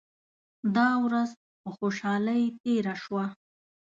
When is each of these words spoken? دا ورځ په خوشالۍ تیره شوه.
دا 0.75 0.89
ورځ 1.05 1.29
په 1.61 1.69
خوشالۍ 1.77 2.43
تیره 2.61 2.93
شوه. 3.03 3.25